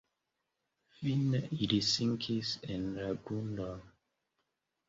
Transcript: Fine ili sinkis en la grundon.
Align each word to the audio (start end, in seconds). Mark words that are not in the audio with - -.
Fine 0.99 1.41
ili 1.67 1.79
sinkis 1.89 2.57
en 2.77 2.91
la 3.05 3.13
grundon. 3.29 3.85